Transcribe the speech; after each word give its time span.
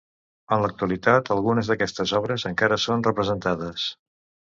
En 0.55 0.63
l'actualitat, 0.63 1.29
algunes 1.35 1.71
d'aquestes 1.73 2.17
obres 2.23 2.49
encara 2.55 2.83
són 2.89 3.09
representades. 3.13 3.91